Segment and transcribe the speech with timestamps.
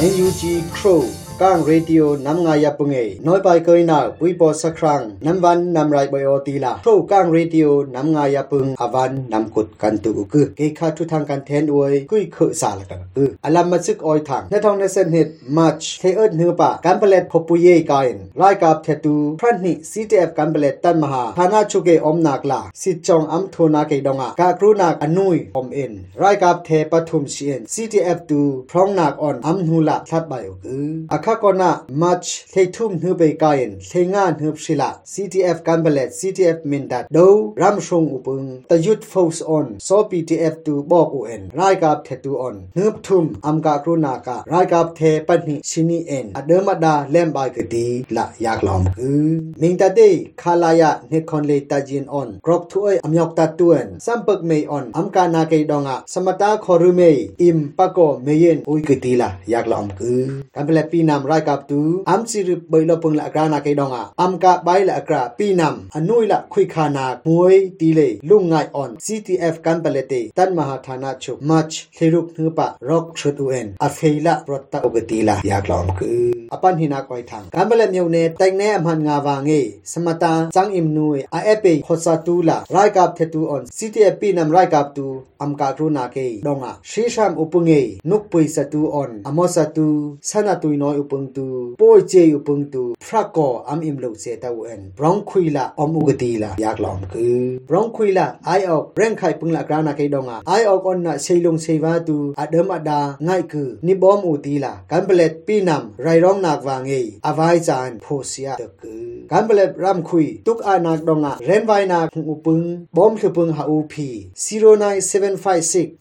[0.00, 2.96] NUG Crow กางเรดิโอนำงายปุงเอ
[3.26, 25.92] น้อยไปเกยนาปุยปอสักครั้งน้ำวันนำไรบอยอตีลาโครก้างเรดิโอนำงายปุงอวันนำกดกันตุกคือเกคาทุทางกันแทนอวยกุยเคสาลกันคืออลัมมาซึกออยทางในทองในเส้นเหตุมาร์ชเทเอิร์เนือปะการเปลดพปุยเยกายนรายกับเทตูพระนิซีเอฟการเปลดตันมหาธานาชุเกอมนักลาสิจองอัมโทนาเกดงะกากรุนักอนุยอมเอ็น
[26.22, 31.70] รายกับเทปทุมเชียนซีเอฟตูพร้องนักอ่อนอัมนูละทัดใบอคืออาคากอนา
[32.02, 37.28] March เททุ่มหือไปกายินเทงานหือศิลา CTF กันเบล CTF มินดัดดู
[37.60, 49.26] รัมชงอุปงตยุดโฟสออนโซ PTF ตูบอกอุเอ็นรายกับเทตูออนหืบทุ่มอัมกากรุนาการายกับเทปันหิชินีเอ็นอเดมดาเลมบายกดีละยากลอมคือ
[49.60, 50.00] มิงตาเด
[50.42, 60.20] คาลายะเนคอนเลตาจินออนกรอบทุยอมยอกตาตวนสัมปกเมยออนอัมกานาเกดองะสมตาคอรุเมยอิมปะโกเมยนอุยกดีละยากลอมคือ
[60.54, 61.81] กันเบลปีนามรายกับตู
[62.13, 65.75] am siri boilo pung la agra na ke donga am ka bai la agra pinam
[65.97, 71.11] anui la khui khana muoi ti le lungai on ctf kan palete tan maha thana
[71.23, 75.87] chu march theruk nu pa rock chutu en a feila protta ogati la yak lom
[75.99, 76.09] ku
[76.55, 79.61] apan hina koi thang kan bale myau ne tai ne amhan nga wa nge
[79.91, 84.49] samata chang im nui a epe khosa tu la rai kap thetu on ctf pinam
[84.55, 85.07] rai kap tu
[85.43, 89.87] am ka tru na ke donga shisham upunge nuk pui satu on amosatu
[90.29, 94.12] sana tui noi upung tu poi che yu pung tu phra ko am im lo
[94.22, 98.12] che ta wen brong khui la om u gati la yak lom ku brong khui
[98.12, 101.12] la ai ok reng khai pung la gra na ke donga ai ok on na
[101.24, 105.02] sei long sei wa tu adam ada ngai ku ni bom u ti la kan
[105.08, 112.60] blet pi nam rai rong nak wa nge avai chan pho sia de ku กันเปลบรำคุยตุกอานักดองอะเรนไวนาคงอุปง
[112.96, 114.08] บอมคือปงหาอูพี
[114.46, 115.98] 09756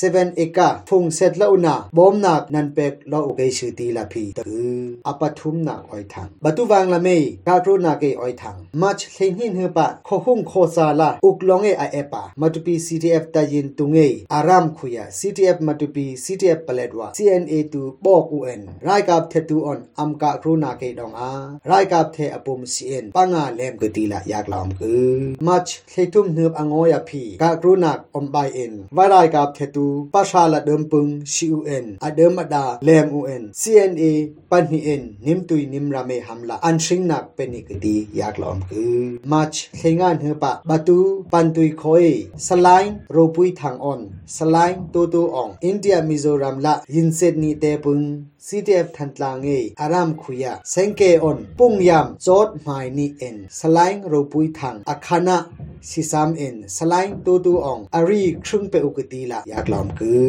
[0.00, 13.98] 33007เอกาฟงเซตละอุนาบอมนักนันเป็กลออุเกชื่อตีละพีตะคืออปทุมนักอ้อยทังบัตุวางละเมยกาโรนาเกอ้อยทังมัชเลงหินเฮปะโคหุ่งโคซาลาอุกลองเอไอเอปะมาตุปี CTF ตายินตุงเอ
[14.32, 21.30] อารามคุยา CTF มาตุปี CTF ปเลดวา CNA ตูบอก UN รายกับเทตูออนอัมกาโรนาเกดองอา
[21.70, 25.12] รายกับเทอปุม CN ปังอาเลมกตีละยากลอมคือ
[25.46, 34.04] มัชเลทุมเนือบองอยาพีกาโรนักอมบายเอ็นวารายกับเทตูปาชาละเดิมปึง CUN อเดิมมาดาเลม UN CNA
[34.50, 38.98] ปันฮีเอ็นนิมตุยนิมราเมหัมลาอันชิงนักเป็นอีกดียากลอมคือ
[39.32, 40.98] มาชเฮงานเฮปะบาตู
[41.32, 42.06] ปันตุยคอย
[42.46, 44.00] สไลน์โรปุยทางออน
[44.36, 48.00] สไลน์ตูตูอองอินเดียมิโซรัมละยินเซตนีเตปุง
[48.46, 49.48] CTF ทันตลางเอ
[49.80, 55.38] อารามคุยาเซงเกออนปุ้งยามจดหมายนีเอ็นสไลน์โรปุยทางอาคานะ
[55.90, 60.20] สิสามเอ็นสไลน์ตูตูอองอารีครึ่งเปอุกตีละอยากลอมคือ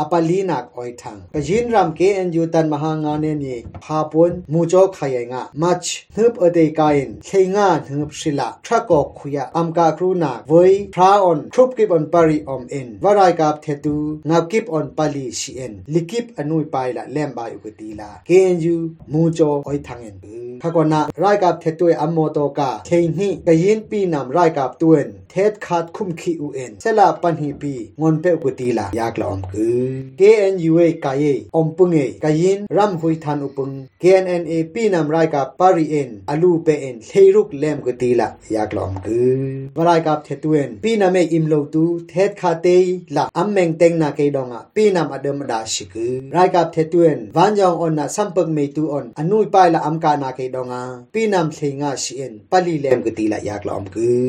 [0.00, 5.84] อปาลีนักออยทังกยินรำเกเอ็นยูตันมหางานเนนีพาปนมูจขยงะมัช
[6.16, 13.96] ฮึบอเดกายินเคงาฮึบศิลาทรกอกขุยะอัมกาครูนักเวยพระออนทรุปกิบออนปาริอมเอ็นวารายกับเทตู
[14.28, 18.76] งับกิบออนปาลีชีเอ็นลิกิบอนุยไปละเลมบายอุกตีละเกเอ็นยู
[19.12, 20.16] มูจอออยทังเอ็น
[20.62, 29.80] ขากนารายกับเทตุยอัมโมโตกาเทหิกยินปีนำรายกับตัวนเทศขาดคุมขีอูเอ็นเซลาปันหีปีงอนเปอุกตีละอยากลอมคือ
[30.20, 31.24] KNUA กาย
[31.56, 33.70] อมปุงเอกยินรัมหุยทันอุปง
[34.02, 39.40] KNNA ปีนำรายกับปารีเอ็นอลูเปเอ็นเทรุกเลมกตีละอยากลอมคือ
[39.76, 42.84] วรายกับเทตุเอ็นปีนำเมอิมโลตูเทศคาเตย
[43.16, 50.83] ละอัมเมงเต็งนาเกดองะปีนำอเดมดาชิคือรายกับเทตุเอ็นวันยองออนนะสัมปกเมตูออนอนุยไปละอัมกานาเกดองะ
[51.13, 54.21] ปีนำเทงาชิเอ็นปาลีเลมกตีละอยากลอมคือ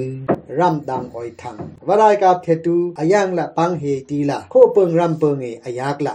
[0.59, 1.57] รัมดังออยทัง
[1.89, 6.15] วรายกับเทตูอายังละปังเฮตีละโคเปิงรัมเปิงเออายากละ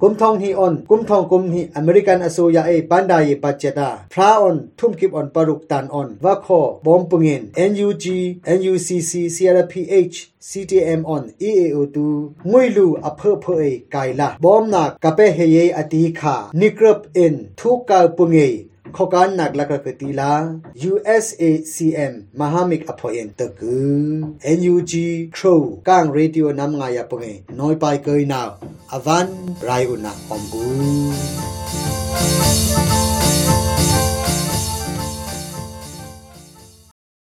[0.00, 3.76] kum thong hi on kum thong kum hi American aso ya e banda ye budget
[3.86, 8.04] a phra on thum kip on paruk tan on wa kho bom pungin NUG
[8.58, 10.16] NUCC CRPH
[10.48, 11.98] CTM on EAO2
[12.48, 16.36] ngui lu a phơ phơ e kai la bom na kape he ye ati kha
[16.60, 20.32] nikrap in thu ka punge khokan nak la ka ti la
[20.76, 23.58] USACM mahamik aphoyen tak
[24.60, 24.92] NUG
[25.36, 28.40] Crow kang radio nam nga ya punge noi pai koi na
[28.96, 29.26] avan
[29.64, 30.64] rai una ombu